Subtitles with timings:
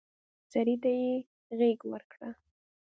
[0.51, 1.11] سړي ته يې
[1.57, 2.29] غېږ ورکړه.